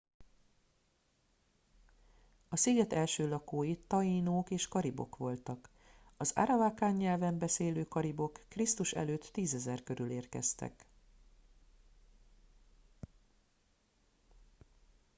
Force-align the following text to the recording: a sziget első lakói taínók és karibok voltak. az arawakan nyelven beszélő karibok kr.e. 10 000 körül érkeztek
a 2.49 2.55
sziget 2.55 2.93
első 2.93 3.27
lakói 3.29 3.77
taínók 3.77 4.49
és 4.51 4.67
karibok 4.67 5.17
voltak. 5.17 5.69
az 6.17 6.31
arawakan 6.35 6.95
nyelven 6.95 7.37
beszélő 7.37 7.83
karibok 7.83 8.39
kr.e. 8.47 9.17
10 9.33 9.65
000 9.65 9.79
körül 9.83 10.09
érkeztek 10.11 10.85